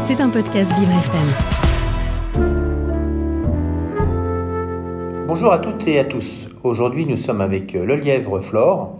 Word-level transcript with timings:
C'est 0.00 0.20
un 0.20 0.28
podcast 0.28 0.76
Vivre 0.78 0.90
FM. 0.90 1.28
Bonjour 5.26 5.52
à 5.52 5.58
toutes 5.58 5.86
et 5.86 5.98
à 6.00 6.04
tous. 6.04 6.48
Aujourd'hui, 6.64 7.06
nous 7.06 7.16
sommes 7.16 7.40
avec 7.40 7.74
euh, 7.74 7.84
Le 7.84 7.94
Lièvre 7.96 8.40
Flore, 8.40 8.96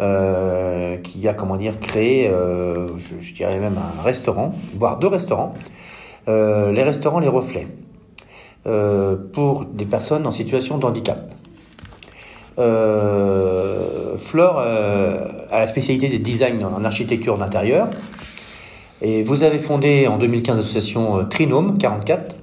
euh, 0.00 0.96
qui 0.96 1.28
a, 1.28 1.34
comment 1.34 1.56
dire, 1.56 1.78
créé, 1.78 2.28
euh, 2.28 2.88
je, 2.98 3.32
dirais 3.32 3.60
même 3.60 3.78
un 3.78 4.02
restaurant, 4.02 4.54
voire 4.74 4.98
deux 4.98 5.06
restaurants. 5.06 5.54
Les 6.26 6.82
restaurants 6.82 7.20
Les 7.20 7.28
Reflets, 7.28 7.68
pour 9.32 9.64
des 9.64 9.86
personnes 9.86 10.26
en 10.26 10.32
situation 10.32 10.78
de 10.78 10.86
handicap. 10.86 11.30
Flore 14.18 14.58
a 14.58 15.58
la 15.58 15.66
spécialité 15.66 16.08
des 16.08 16.18
designs 16.18 16.64
en 16.64 16.84
architecture 16.84 17.38
d'intérieur. 17.38 17.88
Et 19.04 19.24
vous 19.24 19.42
avez 19.42 19.58
fondé 19.58 20.06
en 20.06 20.16
2015 20.16 20.58
l'association 20.58 21.18
euh, 21.18 21.22
Trinôme 21.24 21.76
44, 21.76 22.36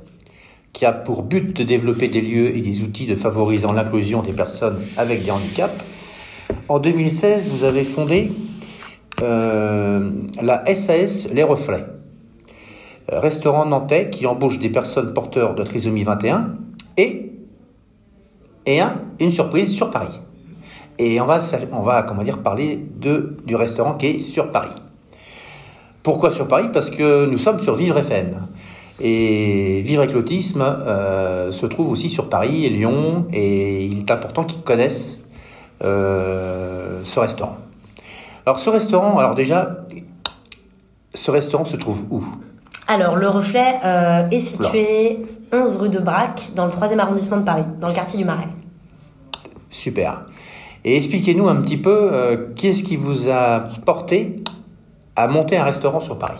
qui 0.74 0.86
a 0.86 0.92
pour 0.92 1.24
but 1.24 1.56
de 1.56 1.64
développer 1.64 2.10
des 2.10 2.20
lieux 2.20 2.54
et 2.54 2.60
des 2.60 2.82
outils 2.82 3.06
de 3.06 3.16
favorisant 3.16 3.72
l'inclusion 3.72 4.22
des 4.22 4.34
personnes 4.34 4.78
avec 4.98 5.24
des 5.24 5.32
handicaps. 5.32 5.74
En 6.68 6.80
2016, 6.80 7.50
vous 7.50 7.64
avez 7.64 7.86
fondé 7.86 8.34
euh, 9.22 10.12
la 10.42 10.66
SAS 10.76 11.30
Les 11.32 11.44
Reflets, 11.44 11.86
euh, 13.14 13.20
restaurant 13.22 13.66
nantais 13.66 14.10
qui 14.10 14.28
embauche 14.28 14.60
des 14.60 14.70
personnes 14.70 15.14
porteurs 15.14 15.56
de 15.56 15.64
trisomie 15.64 16.04
21 16.04 16.58
et, 16.98 17.32
et 18.66 18.82
un, 18.82 18.96
une 19.22 19.32
surprise 19.32 19.72
sur 19.72 19.92
Paris. 19.92 20.20
Et 20.98 21.22
on 21.22 21.26
va, 21.26 21.40
on 21.72 21.84
va 21.84 22.04
comment 22.04 22.24
dire, 22.24 22.40
parler 22.40 22.86
du 23.46 23.56
restaurant 23.56 23.94
qui 23.94 24.08
est 24.08 24.20
sur 24.20 24.52
Paris. 24.52 24.76
Pourquoi 26.04 26.32
sur 26.32 26.48
Paris? 26.48 26.68
Parce 26.72 26.90
que 26.90 27.26
nous 27.26 27.38
sommes 27.38 27.60
sur 27.60 27.76
Vivre 27.76 27.98
FM. 27.98 28.48
Et 29.02 29.82
Vivre 29.82 30.02
avec 30.02 30.14
l'autisme 30.14 30.62
euh, 30.62 31.52
se 31.52 31.66
trouve 31.66 31.90
aussi 31.90 32.10
sur 32.10 32.30
Paris 32.30 32.66
et 32.66 32.70
Lyon, 32.70 33.28
et 33.32 33.86
il 33.86 34.00
est 34.00 34.12
important 34.12 34.44
qu'ils 34.44 34.62
connaissent 34.62 35.18
euh, 35.84 37.00
ce 37.04 37.20
restaurant. 37.20 37.58
Alors 38.46 38.60
ce 38.60 38.70
restaurant, 38.70 39.18
alors 39.18 39.36
déjà, 39.36 39.86
ce 41.14 41.32
restaurant 41.32 41.66
se 41.66 41.78
trouve 41.78 42.06
où? 42.10 42.24
Alors, 42.90 43.18
le 43.18 43.30
reflet 43.30 43.76
euh, 43.86 44.28
est 44.32 44.40
situé 44.40 45.20
11 45.54 45.76
rue 45.76 45.90
de 45.90 46.00
Braque, 46.00 46.50
dans 46.56 46.66
le 46.66 46.72
3e 46.72 46.98
arrondissement 46.98 47.38
de 47.38 47.44
Paris, 47.44 47.66
dans 47.80 47.88
le 47.88 47.94
quartier 47.94 48.18
du 48.18 48.26
Marais. 48.26 48.48
Super. 49.70 50.26
Et 50.84 50.98
expliquez-nous 50.98 51.48
un 51.48 51.58
petit 51.58 51.78
peu, 51.78 52.10
euh, 52.12 52.48
qu'est-ce 52.56 52.82
qui 52.84 52.96
vous 52.96 53.30
a 53.30 53.68
porté 53.86 54.38
à 55.20 55.28
monter 55.28 55.58
un 55.58 55.66
restaurant 55.66 56.00
sur 56.00 56.18
Paris 56.18 56.40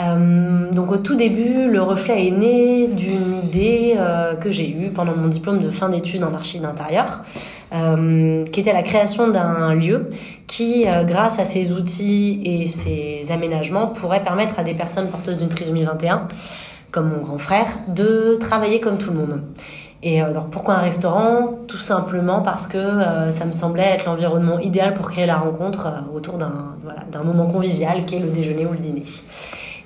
Euh, 0.00 0.70
donc, 0.70 0.92
au 0.92 0.98
tout 0.98 1.16
début, 1.16 1.68
le 1.68 1.82
reflet 1.82 2.28
est 2.28 2.30
né 2.30 2.86
d'une 2.86 3.38
idée 3.42 3.94
euh, 3.96 4.36
que 4.36 4.48
j'ai 4.48 4.70
eue 4.70 4.90
pendant 4.90 5.16
mon 5.16 5.26
diplôme 5.26 5.58
de 5.58 5.70
fin 5.70 5.88
d'études 5.88 6.22
en 6.22 6.32
archi 6.34 6.60
d'intérieur, 6.60 7.24
euh, 7.72 8.44
qui 8.44 8.60
était 8.60 8.72
la 8.72 8.84
création 8.84 9.26
d'un 9.26 9.74
lieu 9.74 10.10
qui, 10.46 10.86
grâce 11.04 11.40
à 11.40 11.44
ses 11.44 11.72
outils 11.72 12.40
et 12.44 12.66
ses 12.66 13.32
aménagements, 13.32 13.88
pourrait 13.88 14.22
permettre 14.22 14.60
à 14.60 14.62
des 14.62 14.74
personnes 14.74 15.08
porteuses 15.08 15.38
d'une 15.38 15.48
trisomie 15.48 15.82
21, 15.82 16.28
comme 16.92 17.08
mon 17.10 17.20
grand 17.20 17.38
frère, 17.38 17.66
de 17.88 18.36
travailler 18.38 18.78
comme 18.78 18.98
tout 18.98 19.10
le 19.10 19.16
monde. 19.16 19.42
Et 20.02 20.22
euh, 20.22 20.32
donc 20.32 20.50
pourquoi 20.50 20.74
un 20.74 20.82
restaurant? 20.82 21.58
Tout 21.66 21.78
simplement 21.78 22.40
parce 22.40 22.66
que 22.66 22.78
euh, 22.78 23.30
ça 23.30 23.44
me 23.44 23.52
semblait 23.52 23.94
être 23.94 24.06
l'environnement 24.06 24.58
idéal 24.60 24.94
pour 24.94 25.10
créer 25.10 25.26
la 25.26 25.36
rencontre 25.36 25.86
euh, 25.86 26.16
autour 26.16 26.38
d'un 26.38 26.76
voilà, 26.82 27.00
moment 27.24 27.46
convivial 27.46 28.04
qui 28.04 28.16
est 28.16 28.20
le 28.20 28.28
déjeuner 28.28 28.66
ou 28.66 28.72
le 28.72 28.78
dîner. 28.78 29.04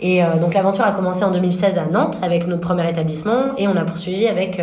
Et 0.05 0.21
donc 0.41 0.53
l'aventure 0.53 0.85
a 0.85 0.91
commencé 0.91 1.23
en 1.23 1.31
2016 1.31 1.79
à 1.79 1.85
Nantes 1.85 2.19
avec 2.25 2.49
notre 2.49 2.61
premier 2.61 2.91
établissement 2.91 3.55
et 3.57 3.69
on 3.69 3.77
a 3.77 3.85
poursuivi 3.85 4.27
avec 4.27 4.61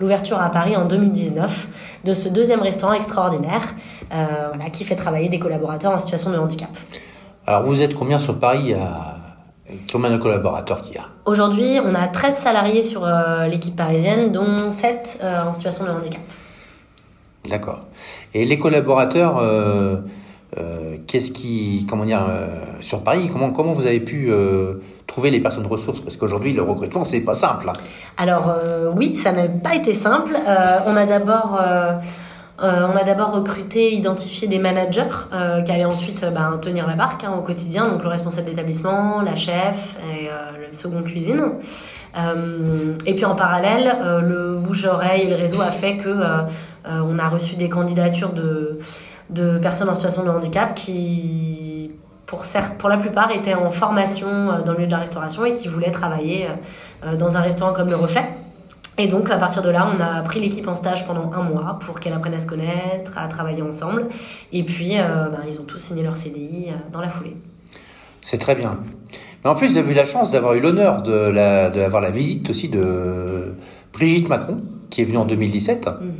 l'ouverture 0.00 0.40
à 0.40 0.50
Paris 0.50 0.76
en 0.76 0.86
2019 0.86 1.68
de 2.02 2.12
ce 2.12 2.28
deuxième 2.28 2.60
restaurant 2.60 2.92
extraordinaire 2.92 3.62
voilà, 4.10 4.70
qui 4.72 4.82
fait 4.82 4.96
travailler 4.96 5.28
des 5.28 5.38
collaborateurs 5.38 5.92
en 5.92 6.00
situation 6.00 6.32
de 6.32 6.36
handicap. 6.36 6.70
Alors 7.46 7.62
vous 7.62 7.80
êtes 7.80 7.94
combien 7.94 8.18
sur 8.18 8.40
Paris 8.40 8.74
à... 8.74 9.21
Combien 9.90 10.10
de 10.10 10.16
collaborateurs 10.16 10.80
qu'il 10.80 10.94
y 10.94 10.98
a 10.98 11.06
Aujourd'hui, 11.24 11.78
on 11.84 11.94
a 11.94 12.08
13 12.08 12.34
salariés 12.36 12.82
sur 12.82 13.04
euh, 13.04 13.46
l'équipe 13.46 13.76
parisienne, 13.76 14.32
dont 14.32 14.72
7 14.72 15.20
euh, 15.22 15.42
en 15.48 15.54
situation 15.54 15.84
de 15.84 15.90
handicap. 15.90 16.20
D'accord. 17.48 17.80
Et 18.34 18.44
les 18.44 18.58
collaborateurs, 18.58 19.38
euh, 19.38 19.96
qu'est-ce 21.06 21.30
qui, 21.32 21.86
comment 21.88 22.04
dire, 22.04 22.24
sur 22.80 23.02
Paris, 23.02 23.28
comment 23.32 23.50
comment 23.50 23.72
vous 23.72 23.86
avez 23.86 24.00
pu 24.00 24.30
trouver 25.06 25.30
les 25.30 25.40
personnes 25.40 25.66
ressources? 25.66 26.00
Parce 26.00 26.16
qu'aujourd'hui, 26.16 26.52
le 26.52 26.62
recrutement, 26.62 27.04
c'est 27.04 27.20
pas 27.20 27.34
simple. 27.34 27.68
hein. 27.68 27.72
Alors 28.16 28.54
oui, 28.94 29.16
ça 29.16 29.32
n'a 29.32 29.48
pas 29.48 29.74
été 29.74 29.92
simple. 29.92 30.36
On 30.86 30.94
a 30.94 31.04
d'abord 31.06 31.60
euh, 32.62 32.86
on 32.86 32.96
a 32.96 33.02
d'abord 33.02 33.32
recruté, 33.32 33.92
identifié 33.92 34.46
des 34.46 34.60
managers 34.60 35.02
euh, 35.32 35.62
qui 35.62 35.72
allaient 35.72 35.84
ensuite 35.84 36.22
euh, 36.22 36.30
ben, 36.30 36.58
tenir 36.62 36.86
la 36.86 36.94
barque 36.94 37.24
hein, 37.24 37.34
au 37.36 37.42
quotidien, 37.42 37.88
donc 37.88 38.04
le 38.04 38.08
responsable 38.08 38.46
d'établissement, 38.46 39.20
la 39.20 39.34
chef 39.34 39.96
et 40.12 40.28
le 40.58 40.72
second 40.72 41.02
cuisine. 41.02 41.42
Et 43.06 43.14
puis 43.14 43.24
en 43.24 43.34
parallèle, 43.34 43.96
le 44.22 44.56
bouche-oreille 44.58 45.22
et 45.22 45.30
le 45.30 45.36
réseau 45.36 45.60
a 45.62 45.70
fait 45.70 45.96
que 45.96 46.14
on 46.84 47.18
a 47.18 47.28
reçu 47.28 47.56
des 47.56 47.68
candidatures 47.68 48.32
de, 48.32 49.58
personnes 49.58 49.88
en 49.88 49.94
situation 49.94 50.22
de 50.22 50.28
handicap 50.28 50.74
qui, 50.74 51.90
pour, 52.26 52.42
pour 52.78 52.88
la 52.88 52.98
plupart, 52.98 53.30
étaient 53.32 53.54
en 53.54 53.70
formation 53.70 54.62
dans 54.64 54.72
le 54.72 54.78
milieu 54.78 54.86
de 54.86 54.92
la 54.92 54.98
restauration 54.98 55.44
et 55.46 55.54
qui 55.54 55.68
voulaient 55.68 55.90
travailler 55.90 56.48
dans 57.18 57.36
un 57.36 57.40
restaurant 57.40 57.72
comme 57.72 57.88
le 57.88 57.96
Reflet. 57.96 58.28
Et 58.98 59.06
donc, 59.06 59.30
à 59.30 59.38
partir 59.38 59.62
de 59.62 59.70
là, 59.70 59.90
on 59.96 60.00
a 60.00 60.20
pris 60.22 60.40
l'équipe 60.40 60.68
en 60.68 60.74
stage 60.74 61.06
pendant 61.06 61.32
un 61.32 61.42
mois 61.42 61.78
pour 61.80 61.98
qu'elle 61.98 62.12
apprenne 62.12 62.34
à 62.34 62.38
se 62.38 62.46
connaître, 62.46 63.16
à 63.16 63.26
travailler 63.26 63.62
ensemble. 63.62 64.08
Et 64.52 64.64
puis, 64.64 64.98
euh, 64.98 65.28
ben, 65.30 65.40
ils 65.48 65.58
ont 65.60 65.64
tous 65.64 65.78
signé 65.78 66.02
leur 66.02 66.14
CDI 66.16 66.66
euh, 66.68 66.72
dans 66.92 67.00
la 67.00 67.08
foulée. 67.08 67.36
C'est 68.20 68.38
très 68.38 68.54
bien. 68.54 68.78
Mais 69.42 69.50
en 69.50 69.54
plus, 69.54 69.68
vous 69.68 69.78
avez 69.78 69.92
eu 69.92 69.96
la 69.96 70.04
chance 70.04 70.30
d'avoir 70.30 70.54
eu 70.54 70.60
l'honneur 70.60 71.02
de 71.02 71.12
la, 71.12 71.70
d'avoir 71.70 72.02
la 72.02 72.10
visite 72.10 72.50
aussi 72.50 72.68
de 72.68 73.54
Brigitte 73.92 74.28
Macron, 74.28 74.58
qui 74.90 75.00
est 75.00 75.04
venue 75.04 75.18
en 75.18 75.24
2017. 75.24 75.86
Mhm. 75.86 76.12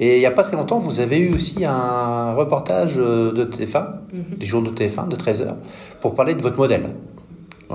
Et 0.00 0.16
il 0.16 0.18
n'y 0.20 0.26
a 0.26 0.30
pas 0.32 0.42
très 0.42 0.56
longtemps, 0.56 0.78
vous 0.78 0.98
avez 1.00 1.18
eu 1.18 1.34
aussi 1.34 1.64
un 1.64 2.32
reportage 2.32 2.94
euh, 2.96 3.32
de 3.32 3.44
TF1, 3.44 3.86
Mhm. 4.12 4.38
des 4.38 4.46
journaux 4.46 4.70
de 4.70 4.74
TF1 4.76 5.06
de 5.08 5.14
13 5.16 5.42
heures, 5.42 5.56
pour 6.00 6.14
parler 6.14 6.34
de 6.34 6.40
votre 6.42 6.56
modèle. 6.56 6.90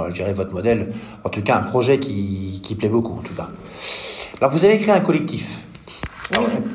Je 0.10 0.14
dirais 0.14 0.34
votre 0.34 0.54
modèle, 0.54 0.94
en 1.24 1.30
tout 1.30 1.42
cas 1.42 1.58
un 1.58 1.64
projet 1.64 1.98
qui, 2.00 2.60
qui 2.62 2.76
plaît 2.76 2.90
beaucoup 2.90 3.14
en 3.18 3.22
tout 3.24 3.34
cas. 3.34 3.48
Alors 4.40 4.52
vous 4.52 4.64
avez 4.66 4.78
créé 4.78 4.94
un 4.94 5.00
collectif. 5.00 5.64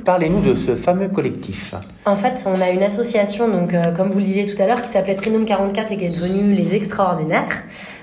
Parlez-nous 0.05 0.41
de 0.41 0.57
ce 0.57 0.75
fameux 0.75 1.09
collectif. 1.09 1.77
En 2.07 2.17
fait, 2.17 2.43
on 2.47 2.61
a 2.61 2.71
une 2.71 2.83
association, 2.83 3.49
donc, 3.49 3.73
euh, 3.73 3.93
comme 3.93 4.11
vous 4.11 4.19
le 4.19 4.25
disiez 4.25 4.47
tout 4.47 4.61
à 4.61 4.67
l'heure, 4.67 4.83
qui 4.83 4.89
s'appelait 4.89 5.15
Trinôme 5.15 5.45
44 5.45 5.93
et 5.93 5.97
qui 5.97 6.05
est 6.07 6.11
devenue 6.11 6.55
Les 6.55 6.75
Extraordinaires. 6.75 7.63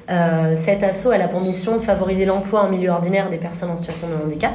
Euh, 0.10 0.56
cette 0.56 0.82
asso, 0.82 1.08
elle 1.14 1.22
a 1.22 1.28
pour 1.28 1.42
mission 1.42 1.76
de 1.76 1.82
favoriser 1.82 2.24
l'emploi 2.24 2.64
en 2.64 2.70
milieu 2.70 2.90
ordinaire 2.92 3.30
des 3.30 3.38
personnes 3.38 3.72
en 3.72 3.76
situation 3.76 4.08
de 4.08 4.26
handicap. 4.26 4.54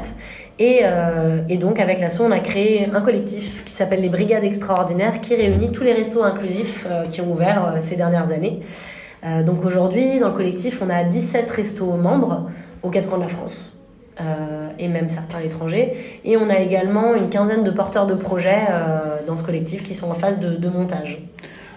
Et, 0.59 0.81
euh, 0.85 1.43
et 1.51 1.59
donc, 1.59 1.81
avec 1.81 2.01
l'asso, 2.01 2.21
on 2.21 2.31
a 2.31 2.41
créé 2.41 2.89
un 2.91 3.03
collectif 3.03 3.63
qui 3.65 3.75
s'appelle 3.75 4.01
les 4.01 4.09
Brigades 4.09 4.45
Extraordinaires, 4.45 5.21
qui 5.21 5.35
réunit 5.35 5.71
tous 5.71 5.85
les 5.85 5.93
restos 5.93 6.23
inclusifs 6.23 6.87
euh, 6.89 7.05
qui 7.05 7.21
ont 7.21 7.31
ouvert 7.31 7.75
ces 7.81 7.97
dernières 7.97 8.31
années. 8.31 8.61
Donc 9.47 9.65
aujourd'hui, 9.65 10.19
dans 10.19 10.29
le 10.29 10.35
collectif, 10.35 10.83
on 10.85 10.91
a 10.91 11.03
17 11.03 11.51
restos 11.51 11.93
membres 11.93 12.51
aux 12.83 12.91
quatre 12.91 13.09
coins 13.09 13.17
de 13.17 13.23
la 13.23 13.31
France. 13.31 13.74
Euh, 14.21 14.69
et 14.79 14.87
même 14.89 15.09
certains 15.09 15.39
à 15.39 15.43
l'étranger. 15.43 16.21
Et 16.25 16.37
on 16.37 16.49
a 16.49 16.59
également 16.59 17.15
une 17.15 17.31
quinzaine 17.31 17.65
de 17.65 17.71
porteurs 17.71 18.07
de 18.07 18.15
projets 18.15 18.63
euh, 18.71 19.19
dans 19.27 19.37
ce 19.37 19.45
collectif 19.45 19.83
qui 19.83 19.95
sont 19.95 20.09
en 20.11 20.15
phase 20.15 20.39
de, 20.39 20.55
de 20.55 20.69
montage. 20.69 21.21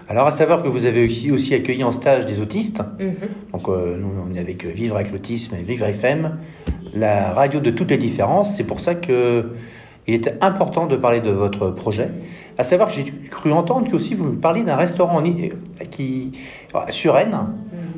Alors 0.10 0.28
à 0.28 0.32
savoir 0.32 0.62
que 0.62 0.68
vous 0.68 0.86
avez 0.86 1.06
aussi, 1.06 1.32
aussi 1.32 1.54
accueilli 1.56 1.84
en 1.84 1.92
stage 1.92 2.26
des 2.26 2.40
autistes. 2.40 2.82
Mhm. 3.00 3.16
Donc 3.54 3.68
euh, 3.68 3.98
nous, 3.98 4.10
on 4.30 4.36
est 4.36 4.40
avec 4.40 4.66
Vivre 4.66 4.98
avec 4.98 5.12
l'autisme 5.12 5.56
et 5.56 5.64
Vivre 5.64 5.86
FM, 5.88 6.38
la 6.94 7.34
radio 7.34 7.60
de 7.60 7.72
toutes 7.72 7.90
les 7.90 7.98
différences. 7.98 8.56
C'est 8.56 8.64
pour 8.64 8.80
ça 8.80 8.94
que 8.94 9.54
il 10.06 10.14
était 10.14 10.38
important 10.40 10.86
de 10.86 10.96
parler 10.96 11.20
de 11.20 11.32
votre 11.32 11.72
projet. 11.72 12.10
À 12.58 12.64
savoir 12.64 12.88
que 12.88 12.96
j'ai 12.96 13.06
cru 13.30 13.52
entendre 13.52 13.90
que 13.90 13.96
aussi 13.96 14.14
vous 14.14 14.24
me 14.26 14.38
parliez 14.38 14.64
d'un 14.64 14.78
restaurant 14.78 15.20
en 15.20 15.24
qui 15.92 16.32
sur 16.90 17.16
Rennes, 17.16 17.38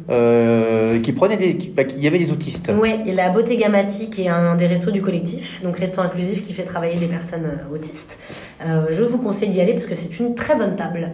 euh, 0.10 1.00
qui 1.00 1.12
prenait 1.14 1.38
des, 1.38 1.58
qui, 1.58 1.70
bah, 1.70 1.84
qui 1.84 2.00
y 2.00 2.08
avait 2.08 2.20
des 2.20 2.32
autistes. 2.32 2.72
Oui, 2.80 2.92
et 3.06 3.14
la 3.14 3.30
Beauté 3.30 3.58
Gamati, 3.58 4.10
qui 4.10 4.24
est 4.24 4.30
un 4.30 4.56
des 4.56 4.68
restos 4.68 4.92
du 4.92 5.02
collectif, 5.02 5.62
donc 5.64 5.78
resto 5.78 6.02
inclusif 6.02 6.44
qui 6.44 6.54
fait 6.54 6.64
travailler 6.64 6.98
des 6.98 7.08
personnes 7.08 7.46
euh, 7.46 7.76
autistes. 7.76 8.18
Euh, 8.66 8.88
je 8.90 9.04
vous 9.04 9.18
conseille 9.18 9.50
d'y 9.50 9.62
aller 9.62 9.74
parce 9.74 9.86
que 9.86 9.96
c'est 9.96 10.20
une 10.20 10.36
très 10.36 10.56
bonne 10.56 10.76
table. 10.76 11.12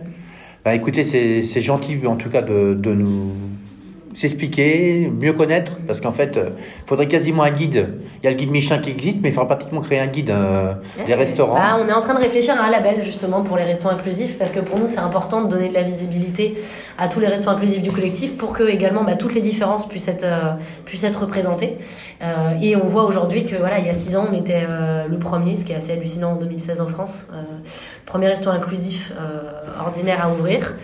Bah, 0.63 0.73
écoutez, 0.73 1.03
c'est 1.03 1.43
c'est 1.43 1.61
gentil 1.61 1.99
en 2.07 2.15
tout 2.15 2.29
cas 2.29 2.41
de, 2.41 2.73
de 2.73 2.93
nous 2.93 3.33
s'expliquer, 4.15 5.11
mieux 5.11 5.33
connaître, 5.33 5.77
parce 5.85 6.01
qu'en 6.01 6.11
fait, 6.11 6.39
il 6.39 6.87
faudrait 6.87 7.07
quasiment 7.07 7.43
un 7.43 7.51
guide. 7.51 7.89
Il 8.21 8.25
y 8.25 8.27
a 8.27 8.31
le 8.31 8.37
guide 8.37 8.49
Michelin 8.49 8.79
qui 8.79 8.89
existe, 8.89 9.19
mais 9.21 9.29
il 9.29 9.31
faudra 9.31 9.55
pratiquement 9.55 9.81
créer 9.81 9.99
un 9.99 10.07
guide 10.07 10.33
des 11.05 11.13
restaurants. 11.13 11.55
Bah, 11.55 11.77
on 11.79 11.87
est 11.87 11.93
en 11.93 12.01
train 12.01 12.15
de 12.15 12.19
réfléchir 12.19 12.55
à 12.59 12.65
un 12.65 12.71
label 12.71 13.03
justement 13.03 13.41
pour 13.41 13.57
les 13.57 13.63
restaurants 13.63 13.95
inclusifs, 13.95 14.37
parce 14.37 14.51
que 14.51 14.59
pour 14.59 14.79
nous, 14.79 14.87
c'est 14.87 14.99
important 14.99 15.43
de 15.43 15.49
donner 15.49 15.69
de 15.69 15.73
la 15.73 15.83
visibilité 15.83 16.57
à 16.97 17.07
tous 17.07 17.19
les 17.19 17.27
restaurants 17.27 17.57
inclusifs 17.57 17.83
du 17.83 17.91
collectif 17.91 18.37
pour 18.37 18.53
que 18.53 18.63
également 18.63 19.03
bah, 19.03 19.15
toutes 19.15 19.35
les 19.35 19.41
différences 19.41 19.87
puissent 19.87 20.07
être, 20.07 20.25
puissent 20.85 21.03
être 21.03 21.21
représentées. 21.21 21.77
et 22.61 22.75
on 22.75 22.87
voit 22.87 23.03
aujourd'hui 23.03 23.45
que 23.45 23.55
voilà, 23.55 23.79
il 23.79 23.85
y 23.85 23.89
a 23.89 23.93
six 23.93 24.15
ans, 24.15 24.27
on 24.31 24.33
était 24.33 24.65
le 25.09 25.19
premier, 25.19 25.57
ce 25.57 25.65
qui 25.65 25.73
est 25.73 25.75
assez 25.75 25.91
hallucinant 25.91 26.31
en 26.31 26.35
2016 26.35 26.81
en 26.81 26.87
France, 26.87 27.27
premier 28.05 28.27
restaurant 28.27 28.55
inclusif 28.55 29.11
ordinaire 29.79 30.23
à 30.23 30.29
ouvrir. 30.29 30.75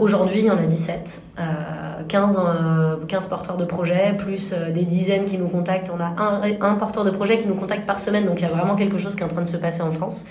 Aujourd'hui, 0.00 0.40
il 0.40 0.46
y 0.46 0.50
en 0.50 0.58
a 0.58 0.66
17. 0.66 1.22
15, 2.08 2.40
15 3.08 3.26
porteurs 3.28 3.56
de 3.56 3.64
projets, 3.64 4.14
plus 4.16 4.52
euh, 4.52 4.70
des 4.70 4.84
dizaines 4.84 5.24
qui 5.24 5.38
nous 5.38 5.48
contactent. 5.48 5.90
On 5.94 6.00
a 6.00 6.14
un, 6.60 6.74
porteur 6.74 7.04
de 7.04 7.10
projet 7.10 7.38
qui 7.38 7.48
nous 7.48 7.54
contacte 7.54 7.86
par 7.86 8.00
semaine, 8.00 8.26
donc 8.26 8.40
il 8.40 8.42
y 8.42 8.46
a 8.46 8.52
vraiment 8.52 8.76
quelque 8.76 8.98
chose 8.98 9.14
qui 9.14 9.22
est 9.22 9.24
en 9.24 9.28
train 9.28 9.42
de 9.42 9.48
se 9.48 9.56
passer 9.56 9.82
en 9.82 9.90
France. 9.90 10.26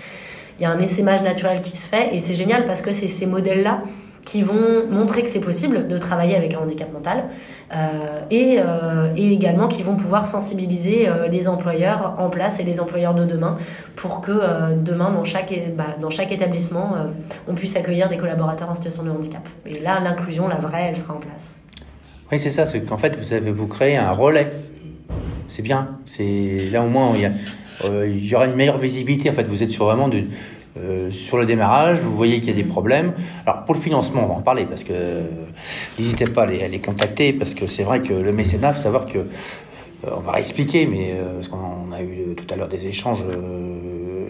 Il 0.60 0.64
y 0.64 0.66
a 0.66 0.72
un 0.72 0.80
essaimage 0.80 1.22
naturel 1.22 1.62
qui 1.62 1.76
se 1.76 1.88
fait 1.88 2.16
et 2.16 2.20
c'est 2.20 2.36
génial 2.36 2.66
parce 2.66 2.82
que 2.82 2.92
c'est 2.92 3.10
ces 3.10 3.26
modèles-là 3.26 3.82
qui 4.26 4.42
vont 4.42 4.88
montrer 4.90 5.24
que 5.24 5.30
c'est 5.30 5.40
possible 5.40 5.88
de 5.88 5.98
travailler 5.98 6.36
avec 6.36 6.54
un 6.56 6.60
handicap 6.60 6.92
mental 6.92 7.26
euh, 7.74 8.22
et, 8.32 8.60
euh, 8.60 9.14
également 9.16 9.68
qui 9.68 9.84
vont 9.84 9.96
pouvoir 9.96 10.26
sensibiliser 10.26 11.08
euh, 11.08 11.28
les 11.28 11.48
employeurs 11.48 12.16
en 12.18 12.30
place 12.30 12.60
et 12.60 12.64
les 12.64 12.80
employeurs 12.80 13.14
de 13.14 13.26
demain 13.26 13.58
pour 13.96 14.22
que 14.22 14.32
euh, 14.32 14.76
demain, 14.76 15.12
dans 15.12 15.24
chaque, 15.24 15.54
bah, 15.78 15.96
dans 16.02 16.10
chaque 16.10 16.32
établissement, 16.32 16.96
euh, 16.96 17.06
on 17.48 17.54
puisse 17.54 17.76
accueillir 17.76 18.10
des 18.10 18.18
collaborateurs 18.18 18.70
en 18.70 18.76
situation 18.76 19.04
de 19.04 19.12
handicap. 19.12 19.48
Et 19.66 19.80
là, 19.80 20.00
l'inclusion, 20.00 20.48
la 20.48 20.58
vraie, 20.58 20.88
elle 20.90 20.98
sera 20.98 21.14
en 21.14 21.20
place. 21.20 21.58
Oui, 22.32 22.40
c'est 22.40 22.50
ça, 22.50 22.66
c'est 22.66 22.82
qu'en 22.82 22.98
fait, 22.98 23.16
vous 23.18 23.34
avez 23.34 23.52
vous 23.52 23.68
créez 23.68 23.98
un 23.98 24.12
relais. 24.12 24.52
C'est 25.48 25.62
bien. 25.62 26.00
C'est 26.06 26.70
là 26.72 26.82
au 26.82 26.88
moins 26.88 27.14
il 27.16 27.22
y, 27.22 27.32
euh, 27.86 28.08
y 28.08 28.36
aura 28.36 28.46
une 28.46 28.56
meilleure 28.56 28.80
visibilité. 28.80 29.30
En 29.30 29.34
fait, 29.34 29.48
vous 29.48 29.62
êtes 29.62 29.70
sur 29.70 29.86
vraiment 29.86 30.08
de, 30.08 30.24
euh, 30.78 31.12
sur 31.12 31.38
le 31.38 31.46
démarrage, 31.46 32.00
vous 32.02 32.16
voyez 32.16 32.40
qu'il 32.40 32.50
y 32.50 32.52
a 32.52 32.56
des 32.56 32.64
problèmes. 32.64 33.14
Alors 33.46 33.64
pour 33.64 33.76
le 33.76 33.80
financement, 33.80 34.24
on 34.26 34.28
va 34.28 34.34
en 34.34 34.42
parler 34.42 34.66
parce 34.66 34.84
que 34.84 35.22
n'hésitez 35.98 36.26
pas 36.26 36.44
à 36.44 36.48
les, 36.48 36.82
contacter 36.82 37.32
parce 37.32 37.54
que 37.54 37.68
c'est 37.68 37.84
vrai 37.84 38.02
que 38.02 38.14
le 38.14 38.34
mécénat, 38.34 38.74
faut 38.74 38.82
savoir 38.82 39.06
que 39.06 39.20
euh, 39.20 40.10
on 40.18 40.20
va 40.20 40.40
expliquer, 40.40 40.86
mais 40.86 41.14
euh, 41.14 41.36
parce 41.36 41.48
qu'on 41.48 41.92
a 41.94 42.02
eu 42.02 42.36
tout 42.36 42.52
à 42.54 42.58
l'heure 42.58 42.68
des 42.68 42.88
échanges, 42.88 43.24
euh, 43.26 44.30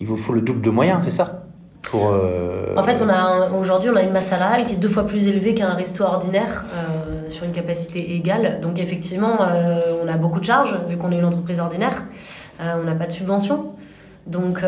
il 0.00 0.06
vous 0.06 0.16
faut 0.16 0.32
le 0.32 0.42
double 0.42 0.60
de 0.60 0.70
moyens, 0.70 1.00
c'est 1.02 1.10
ça? 1.10 1.44
Pour, 1.82 2.10
euh, 2.10 2.74
En 2.76 2.82
fait, 2.82 2.98
on 3.02 3.08
a 3.08 3.50
aujourd'hui, 3.58 3.90
on 3.90 3.96
a 3.96 4.02
une 4.02 4.12
masse 4.12 4.26
salariale 4.26 4.66
qui 4.66 4.74
est 4.74 4.76
deux 4.76 4.88
fois 4.88 5.06
plus 5.06 5.26
élevée 5.26 5.54
qu'un 5.54 5.74
resto 5.74 6.04
ordinaire 6.04 6.64
euh, 6.74 6.89
une 7.44 7.52
capacité 7.52 8.14
égale. 8.14 8.60
Donc 8.60 8.78
effectivement, 8.78 9.42
euh, 9.42 9.80
on 10.02 10.08
a 10.08 10.16
beaucoup 10.16 10.40
de 10.40 10.44
charges 10.44 10.78
vu 10.88 10.96
qu'on 10.96 11.12
est 11.12 11.18
une 11.18 11.24
entreprise 11.24 11.60
ordinaire. 11.60 12.04
on 12.60 12.84
n'a 12.84 12.94
pas 12.94 13.06
de 13.06 13.12
subvention. 13.12 13.72
Donc, 14.26 14.62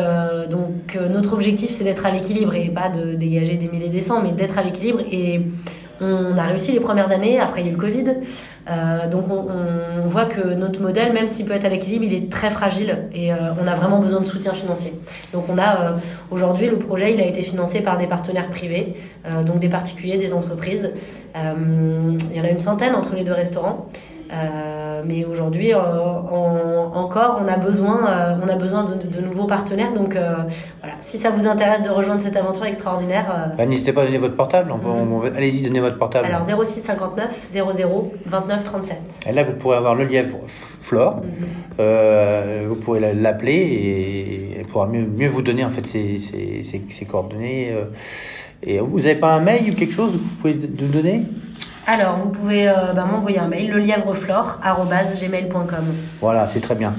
donc 0.49 0.97
notre 1.09 1.33
objectif, 1.33 1.69
c'est 1.69 1.83
d'être 1.83 2.05
à 2.05 2.11
l'équilibre 2.11 2.55
et 2.55 2.69
pas 2.69 2.89
de 2.89 3.13
dégager 3.13 3.55
des 3.55 3.67
milliers 3.67 3.85
et 3.85 3.89
des 3.89 4.01
cents, 4.01 4.21
mais 4.21 4.31
d'être 4.31 4.57
à 4.57 4.63
l'équilibre 4.63 5.01
et 5.11 5.41
on 6.03 6.37
a 6.37 6.43
réussi 6.43 6.71
les 6.71 6.79
premières 6.79 7.11
années, 7.11 7.39
après 7.39 7.61
il 7.61 7.65
y 7.65 7.69
a 7.69 7.71
eu 7.71 7.75
le 7.75 7.81
Covid. 7.81 8.05
Euh, 8.69 9.09
donc 9.09 9.25
on, 9.29 10.07
voit 10.07 10.25
que 10.25 10.53
notre 10.53 10.81
modèle, 10.81 11.11
même 11.11 11.27
s'il 11.27 11.45
peut 11.45 11.53
être 11.53 11.65
à 11.65 11.69
l'équilibre, 11.69 12.05
il 12.05 12.13
est 12.13 12.31
très 12.31 12.49
fragile 12.49 13.09
et 13.13 13.33
euh, 13.33 13.37
on 13.61 13.67
a 13.67 13.75
vraiment 13.75 13.99
besoin 13.99 14.21
de 14.21 14.25
soutien 14.25 14.53
financier. 14.53 14.93
Donc 15.33 15.45
on 15.49 15.57
a 15.57 15.81
euh, 15.81 15.91
aujourd'hui 16.31 16.67
le 16.67 16.77
projet, 16.77 17.13
il 17.13 17.21
a 17.21 17.25
été 17.25 17.41
financé 17.41 17.81
par 17.81 17.97
des 17.97 18.07
partenaires 18.07 18.49
privés, 18.49 18.95
donc 19.45 19.59
des 19.59 19.69
particuliers, 19.69 20.17
des 20.17 20.33
entreprises. 20.33 20.91
Il 21.35 22.35
y 22.35 22.39
en 22.39 22.43
a 22.43 22.49
une 22.49 22.59
centaine 22.59 22.95
entre 22.95 23.15
les 23.15 23.23
deux 23.23 23.33
restaurants. 23.33 23.89
Euh, 24.33 25.01
mais 25.05 25.25
aujourd'hui, 25.25 25.73
euh, 25.73 25.77
encore, 25.77 27.41
on 27.43 27.47
a 27.47 27.57
besoin, 27.57 28.07
euh, 28.07 28.35
on 28.43 28.47
a 28.47 28.55
besoin 28.55 28.85
de, 28.85 29.07
de, 29.07 29.21
nouveaux 29.25 29.45
partenaires. 29.45 29.93
Donc 29.93 30.13
voilà, 30.13 30.95
si 31.01 31.17
ça 31.17 31.29
vous 31.29 31.47
intéresse 31.47 31.83
de 31.83 31.89
rejoindre 31.89 32.21
cette 32.21 32.35
aventure 32.35 32.65
extraordinaire, 32.65 33.51
bah, 33.57 33.65
n'hésitez 33.65 33.93
pas 33.93 34.03
à 34.03 34.05
donner 34.05 34.17
votre 34.17 34.35
portable. 34.35 34.71
On, 34.71 35.21
Allez-y, 35.35 35.61
donnez 35.61 35.79
votre 35.79 35.97
portable. 35.97 36.27
Alors 36.27 36.43
06 36.43 36.81
59 36.81 37.29
00 37.51 38.11
29 38.25 38.63
37. 38.63 38.97
Et 39.27 39.31
là, 39.33 39.43
vous 39.43 39.53
pourrez 39.53 39.77
avoir 39.77 39.95
le 39.95 40.05
lièvre 40.05 40.37
Flore. 40.47 41.21
-hmm. 41.21 42.65
vous 42.67 42.75
pourrez 42.75 43.13
l'appeler 43.13 43.53
et 43.53 44.59
elle 44.59 44.65
pourra 44.65 44.87
mieux, 44.87 45.05
mieux 45.05 45.29
vous 45.29 45.41
donner 45.41 45.63
en 45.65 45.69
fait 45.69 45.85
ses, 45.85 46.19
ses, 46.19 46.63
ses, 46.63 46.81
ses 46.89 47.05
coordonnées. 47.05 47.73
Et 48.65 48.79
vous 48.79 48.99
n'avez 48.99 49.15
pas 49.15 49.33
un 49.33 49.41
mail 49.41 49.69
ou 49.71 49.75
quelque 49.75 49.93
chose 49.93 50.13
que 50.13 50.17
vous 50.17 50.35
pouvez 50.39 50.53
nous 50.53 50.87
donner? 50.87 51.23
Alors, 51.85 52.17
vous 52.17 52.29
pouvez 52.29 52.69
euh, 52.69 52.93
bah, 52.93 53.03
m'envoyer 53.05 53.39
un 53.39 53.47
mail, 53.47 53.69
lelièvreflore.gmail.com. 53.71 55.85
Voilà, 56.21 56.47
c'est 56.47 56.61
très 56.61 56.75
bien. 56.75 56.93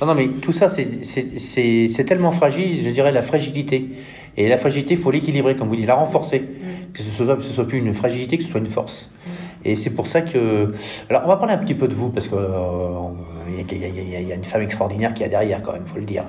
Non, 0.00 0.06
non, 0.06 0.14
mais 0.14 0.28
tout 0.28 0.52
ça, 0.52 0.70
c'est 0.70 2.04
tellement 2.06 2.30
fragile, 2.30 2.80
je 2.82 2.88
dirais 2.90 3.12
la 3.12 3.20
fragilité. 3.22 3.90
Et 4.36 4.48
la 4.48 4.56
fragilité, 4.56 4.94
il 4.94 5.00
faut 5.00 5.10
l'équilibrer, 5.10 5.56
comme 5.56 5.68
vous 5.68 5.76
dites, 5.76 5.86
la 5.86 5.96
renforcer. 5.96 6.40
Mm. 6.40 6.92
Que 6.94 7.02
ce 7.02 7.10
soit, 7.10 7.36
que 7.36 7.42
ce 7.42 7.52
soit 7.52 7.68
plus 7.68 7.76
une 7.78 7.92
fragilité, 7.92 8.38
que 8.38 8.44
ce 8.44 8.50
soit 8.50 8.60
une 8.60 8.68
force. 8.68 9.10
Mm. 9.10 9.28
Et 9.66 9.76
c'est 9.76 9.90
pour 9.90 10.06
ça 10.06 10.22
que... 10.22 10.72
Alors, 11.10 11.20
on 11.26 11.28
va 11.28 11.36
parler 11.36 11.52
un 11.52 11.58
petit 11.58 11.74
peu 11.74 11.86
de 11.86 11.92
vous, 11.94 12.08
parce 12.08 12.28
qu'il 12.28 12.38
euh, 12.38 13.10
y, 13.50 13.60
y, 13.74 14.24
y, 14.26 14.32
a 14.32 14.34
une 14.34 14.44
femme 14.44 14.62
extraordinaire 14.62 15.12
qui 15.12 15.22
est 15.22 15.28
derrière, 15.28 15.60
quand 15.62 15.72
même, 15.72 15.82
il 15.84 15.90
faut 15.90 15.98
le 15.98 16.06
dire. 16.06 16.24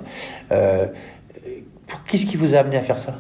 Euh, 0.52 0.88
Qu'est-ce 2.08 2.26
qui 2.26 2.38
vous 2.38 2.56
a 2.56 2.60
amené 2.60 2.78
à 2.78 2.82
faire 2.82 2.98
ça? 2.98 3.16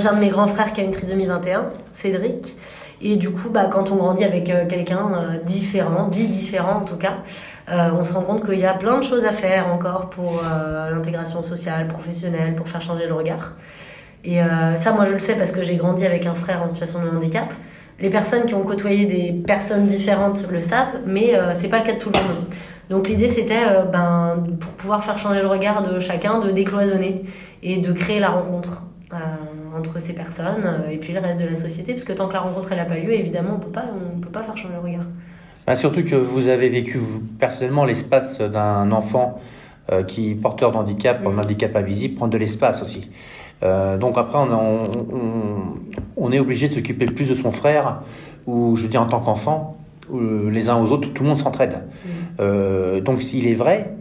J'ai 0.00 0.08
un 0.08 0.14
de 0.14 0.20
mes 0.20 0.28
grands 0.28 0.46
frères 0.46 0.72
qui 0.72 0.80
a 0.80 0.84
une 0.84 0.90
trisomie 0.90 1.26
21, 1.26 1.70
Cédric. 1.92 2.56
Et 3.02 3.16
du 3.16 3.30
coup, 3.30 3.50
bah, 3.50 3.68
quand 3.70 3.90
on 3.90 3.96
grandit 3.96 4.24
avec 4.24 4.48
euh, 4.48 4.66
quelqu'un 4.66 5.10
euh, 5.14 5.38
différent, 5.44 6.08
dit 6.08 6.28
différent 6.28 6.78
en 6.78 6.84
tout 6.84 6.96
cas, 6.96 7.14
euh, 7.70 7.90
on 7.98 8.04
se 8.04 8.12
rend 8.12 8.22
compte 8.22 8.46
qu'il 8.46 8.58
y 8.58 8.64
a 8.64 8.74
plein 8.74 8.98
de 8.98 9.02
choses 9.02 9.24
à 9.24 9.32
faire 9.32 9.68
encore 9.68 10.10
pour 10.10 10.42
l'intégration 10.90 11.42
sociale, 11.42 11.88
professionnelle, 11.88 12.54
pour 12.54 12.68
faire 12.68 12.80
changer 12.80 13.06
le 13.06 13.14
regard. 13.14 13.54
Et 14.24 14.38
ça, 14.76 14.92
moi, 14.92 15.04
je 15.04 15.12
le 15.12 15.18
sais 15.18 15.34
parce 15.34 15.50
que 15.50 15.62
j'ai 15.64 15.76
grandi 15.76 16.06
avec 16.06 16.26
un 16.26 16.34
frère 16.34 16.62
en 16.62 16.68
situation 16.68 17.00
de 17.02 17.08
handicap. 17.16 17.52
Les 17.98 18.10
personnes 18.10 18.44
qui 18.46 18.54
ont 18.54 18.62
côtoyé 18.62 19.06
des 19.06 19.32
personnes 19.32 19.86
différentes 19.86 20.46
le 20.50 20.60
savent, 20.60 21.00
mais 21.06 21.32
c'est 21.54 21.68
pas 21.68 21.78
le 21.78 21.84
cas 21.84 21.94
de 21.94 21.98
tout 21.98 22.10
le 22.10 22.18
monde. 22.18 22.44
Donc 22.90 23.08
l'idée, 23.08 23.28
c'était, 23.28 23.62
ben, 23.92 24.42
pour 24.60 24.72
pouvoir 24.72 25.02
faire 25.02 25.18
changer 25.18 25.40
le 25.40 25.48
regard 25.48 25.88
de 25.88 25.98
chacun, 25.98 26.40
de 26.40 26.50
décloisonner 26.50 27.24
et 27.62 27.78
de 27.78 27.92
créer 27.92 28.20
la 28.20 28.30
rencontre 28.30 28.82
entre 29.76 30.00
ces 30.00 30.12
personnes 30.12 30.64
euh, 30.64 30.90
et 30.90 30.98
puis 30.98 31.12
le 31.12 31.20
reste 31.20 31.40
de 31.40 31.46
la 31.46 31.54
société, 31.54 31.92
parce 31.92 32.04
que 32.04 32.12
tant 32.12 32.28
que 32.28 32.32
la 32.34 32.40
rencontre 32.40 32.74
n'a 32.74 32.84
pas 32.84 32.96
lieu, 32.96 33.12
évidemment, 33.12 33.52
on 33.52 33.56
on 33.56 34.20
peut 34.20 34.30
pas 34.30 34.42
faire 34.42 34.56
changer 34.56 34.74
le 34.74 34.80
regard. 34.80 35.06
Bah, 35.66 35.76
surtout 35.76 36.02
que 36.02 36.16
vous 36.16 36.48
avez 36.48 36.68
vécu 36.68 36.98
personnellement 37.38 37.84
l'espace 37.84 38.40
d'un 38.40 38.90
enfant 38.92 39.38
euh, 39.90 40.02
qui 40.02 40.34
porteur 40.34 40.72
d'handicap, 40.72 41.24
un 41.26 41.38
handicap 41.38 41.74
invisible, 41.76 42.16
prendre 42.16 42.32
de 42.32 42.38
l'espace 42.38 42.82
aussi. 42.82 43.10
Euh, 43.62 43.96
donc 43.96 44.18
après, 44.18 44.38
on, 44.38 44.52
on, 44.52 44.88
on, 45.12 45.54
on 46.16 46.32
est 46.32 46.40
obligé 46.40 46.68
de 46.68 46.72
s'occuper 46.72 47.06
plus 47.06 47.28
de 47.28 47.34
son 47.34 47.52
frère, 47.52 48.02
ou 48.46 48.76
je 48.76 48.86
dis 48.86 48.98
en 48.98 49.06
tant 49.06 49.20
qu'enfant, 49.20 49.76
les 50.12 50.68
uns 50.68 50.82
aux 50.82 50.90
autres, 50.90 51.12
tout 51.12 51.22
le 51.22 51.28
monde 51.30 51.38
s'entraide. 51.38 51.74
Mmh. 51.74 52.08
Euh, 52.40 53.00
donc 53.00 53.22
s'il 53.22 53.46
est 53.46 53.54
vrai 53.54 53.94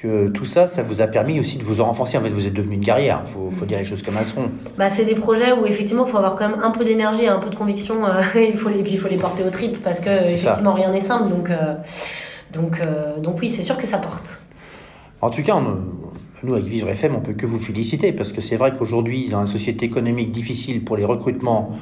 que 0.00 0.28
tout 0.28 0.44
ça, 0.44 0.68
ça 0.68 0.82
vous 0.82 1.00
a 1.00 1.08
permis 1.08 1.40
aussi 1.40 1.58
de 1.58 1.64
vous 1.64 1.82
renforcer. 1.82 2.18
En 2.18 2.20
fait, 2.20 2.28
vous 2.30 2.46
êtes 2.46 2.54
devenu 2.54 2.76
une 2.76 2.84
guerrière. 2.84 3.22
Il 3.26 3.32
faut, 3.32 3.50
faut, 3.50 3.66
dire 3.66 3.78
les 3.78 3.84
choses 3.84 4.02
comme 4.02 4.16
elles 4.18 4.24
sont. 4.24 4.48
Bah, 4.76 4.88
c'est 4.88 5.04
des 5.04 5.16
projets 5.16 5.52
où 5.52 5.66
effectivement, 5.66 6.06
il 6.06 6.10
faut 6.10 6.18
avoir 6.18 6.36
quand 6.36 6.48
même 6.48 6.60
un 6.62 6.70
peu 6.70 6.84
d'énergie, 6.84 7.26
un 7.26 7.40
peu 7.40 7.50
de 7.50 7.56
conviction. 7.56 8.06
Euh, 8.06 8.22
il 8.48 8.56
faut 8.56 8.68
les, 8.68 8.82
puis 8.82 8.92
il 8.92 8.98
faut 8.98 9.08
les 9.08 9.16
porter 9.16 9.42
au 9.44 9.50
trip 9.50 9.82
parce 9.82 10.00
que 10.00 10.10
effectivement, 10.10 10.70
ça. 10.70 10.82
rien 10.82 10.92
n'est 10.92 11.00
simple. 11.00 11.28
Donc, 11.30 11.50
euh, 11.50 11.74
donc, 12.52 12.80
euh, 12.80 13.18
donc 13.18 13.38
oui, 13.40 13.50
c'est 13.50 13.62
sûr 13.62 13.76
que 13.76 13.86
ça 13.86 13.98
porte. 13.98 14.40
En 15.20 15.30
tout 15.30 15.42
cas, 15.42 15.56
on, 15.56 15.78
nous 16.44 16.54
avec 16.54 16.66
Vivre 16.66 16.88
FM, 16.88 17.16
on 17.16 17.20
peut 17.20 17.32
que 17.32 17.46
vous 17.46 17.58
féliciter 17.58 18.12
parce 18.12 18.32
que 18.32 18.40
c'est 18.40 18.56
vrai 18.56 18.72
qu'aujourd'hui, 18.78 19.28
dans 19.28 19.40
une 19.40 19.48
société 19.48 19.86
économique 19.86 20.30
difficile 20.30 20.84
pour 20.84 20.96
les 20.96 21.04
recrutements, 21.04 21.72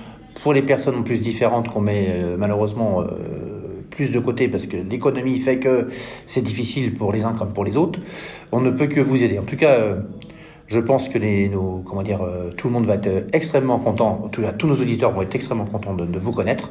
pour 0.43 0.55
les 0.55 0.63
personnes 0.63 0.97
en 0.97 1.03
plus 1.03 1.21
différentes 1.21 1.69
qu'on 1.69 1.83
met 1.83 2.07
euh, 2.09 2.37
malheureusement 2.39 3.05
plus 3.97 4.13
de 4.13 4.21
côté 4.21 4.47
parce 4.47 4.67
que 4.67 4.77
l'économie 4.77 5.39
fait 5.39 5.59
que 5.59 5.89
c'est 6.27 6.43
difficile 6.43 6.95
pour 6.95 7.13
les 7.13 7.25
uns 7.25 7.33
comme 7.33 7.53
pour 7.53 7.65
les 7.65 7.77
autres, 7.77 7.99
on 8.53 8.61
ne 8.61 8.71
peut 8.71 8.87
que 8.87 9.01
vous 9.01 9.25
aider. 9.25 9.39
En 9.39 9.45
tout 9.45 9.57
cas, 9.57 9.71
euh, 9.71 9.97
je 10.67 10.79
pense 10.79 11.09
que 11.09 11.19
les, 11.19 11.49
nos, 11.49 11.83
comment 11.85 12.03
dire, 12.03 12.23
euh, 12.23 12.51
tout 12.57 12.69
le 12.69 12.75
monde 12.75 12.85
va 12.85 12.95
être 12.95 13.27
extrêmement 13.33 13.79
content, 13.79 14.29
tout, 14.31 14.43
tous 14.59 14.67
nos 14.67 14.75
auditeurs 14.75 15.13
vont 15.13 15.23
être 15.23 15.35
extrêmement 15.35 15.65
contents 15.65 15.95
de, 15.95 16.05
de, 16.05 16.19
vous 16.19 16.33
connaître. 16.33 16.71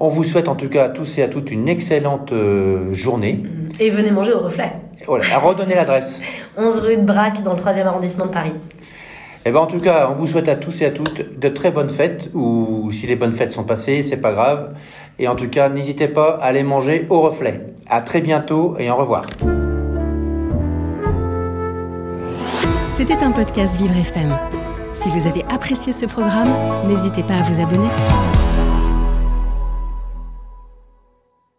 On 0.00 0.08
vous 0.08 0.24
souhaite 0.24 0.48
en 0.48 0.56
tout 0.56 0.70
cas 0.70 0.86
à 0.86 0.88
tous 0.88 1.18
et 1.18 1.22
à 1.22 1.28
toutes 1.28 1.50
une 1.50 1.68
excellente 1.68 2.32
euh, 2.32 2.94
journée. 2.94 3.42
Et 3.78 3.90
venez 3.90 4.10
manger 4.10 4.32
au 4.32 4.40
reflet. 4.40 4.72
Voilà, 5.06 5.26
à 5.34 5.38
redonner 5.38 5.74
l'adresse. 5.74 6.20
11 6.56 6.78
rue 6.78 6.96
de 6.96 7.02
Braque 7.02 7.42
dans 7.42 7.52
le 7.52 7.58
3e 7.60 7.84
arrondissement 7.84 8.26
de 8.26 8.32
Paris. 8.32 8.54
Eh 9.46 9.52
ben 9.52 9.60
en 9.60 9.66
tout 9.66 9.78
cas, 9.78 10.08
on 10.10 10.14
vous 10.14 10.26
souhaite 10.26 10.48
à 10.48 10.56
tous 10.56 10.80
et 10.80 10.86
à 10.86 10.90
toutes 10.90 11.38
de 11.38 11.48
très 11.48 11.70
bonnes 11.70 11.90
fêtes, 11.90 12.30
ou 12.32 12.90
si 12.92 13.06
les 13.06 13.14
bonnes 13.14 13.34
fêtes 13.34 13.52
sont 13.52 13.64
passées, 13.64 14.02
c'est 14.02 14.16
pas 14.16 14.32
grave. 14.32 14.74
Et 15.18 15.28
en 15.28 15.36
tout 15.36 15.48
cas, 15.48 15.68
n'hésitez 15.68 16.08
pas 16.08 16.38
à 16.40 16.46
aller 16.46 16.62
manger 16.62 17.06
au 17.10 17.20
reflet. 17.20 17.66
À 17.90 18.00
très 18.00 18.22
bientôt 18.22 18.76
et 18.78 18.90
au 18.90 18.96
revoir. 18.96 19.26
C'était 22.94 23.22
un 23.22 23.32
podcast 23.32 23.76
Vivre 23.76 23.96
FM. 23.96 24.34
Si 24.94 25.10
vous 25.10 25.26
avez 25.26 25.44
apprécié 25.50 25.92
ce 25.92 26.06
programme, 26.06 26.48
n'hésitez 26.88 27.22
pas 27.22 27.34
à 27.34 27.42
vous 27.42 27.60
abonner. 27.60 27.90